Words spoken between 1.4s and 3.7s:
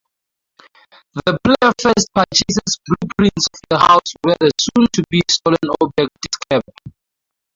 player first purchases blueprints of